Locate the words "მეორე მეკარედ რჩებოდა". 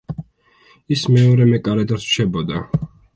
1.17-2.63